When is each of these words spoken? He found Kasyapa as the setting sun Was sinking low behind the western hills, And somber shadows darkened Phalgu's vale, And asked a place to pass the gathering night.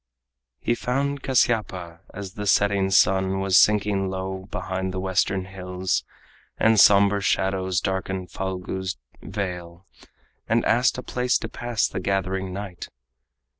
He 0.59 0.73
found 0.73 1.21
Kasyapa 1.21 1.99
as 2.11 2.33
the 2.33 2.47
setting 2.47 2.89
sun 2.89 3.39
Was 3.39 3.59
sinking 3.59 4.09
low 4.09 4.47
behind 4.49 4.91
the 4.91 4.99
western 4.99 5.45
hills, 5.45 6.03
And 6.57 6.79
somber 6.79 7.21
shadows 7.21 7.79
darkened 7.79 8.31
Phalgu's 8.31 8.97
vale, 9.21 9.85
And 10.49 10.65
asked 10.65 10.97
a 10.97 11.03
place 11.03 11.37
to 11.37 11.49
pass 11.49 11.87
the 11.87 11.99
gathering 11.99 12.51
night. 12.51 12.87